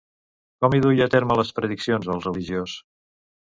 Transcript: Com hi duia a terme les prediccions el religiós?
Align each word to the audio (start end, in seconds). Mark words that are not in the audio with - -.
Com 0.63 0.75
hi 0.77 0.81
duia 0.85 1.09
a 1.09 1.11
terme 1.17 1.37
les 1.41 1.53
prediccions 1.61 2.11
el 2.17 2.25
religiós? 2.27 2.77